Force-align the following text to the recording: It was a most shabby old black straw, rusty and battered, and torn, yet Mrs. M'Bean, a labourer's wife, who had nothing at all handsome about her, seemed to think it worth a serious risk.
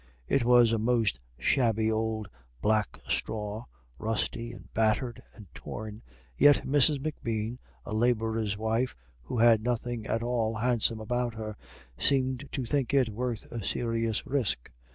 It 0.27 0.43
was 0.43 0.71
a 0.71 0.79
most 0.79 1.19
shabby 1.37 1.91
old 1.91 2.27
black 2.59 2.97
straw, 3.07 3.65
rusty 3.99 4.51
and 4.51 4.73
battered, 4.73 5.21
and 5.35 5.45
torn, 5.53 6.01
yet 6.35 6.63
Mrs. 6.65 6.99
M'Bean, 6.99 7.59
a 7.85 7.93
labourer's 7.93 8.57
wife, 8.57 8.95
who 9.21 9.37
had 9.37 9.61
nothing 9.61 10.07
at 10.07 10.23
all 10.23 10.55
handsome 10.55 10.99
about 10.99 11.35
her, 11.35 11.55
seemed 11.99 12.49
to 12.51 12.65
think 12.65 12.95
it 12.95 13.09
worth 13.09 13.43
a 13.51 13.63
serious 13.63 14.25
risk. 14.25 14.71